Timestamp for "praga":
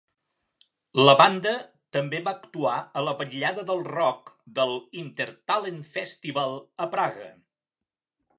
6.99-7.31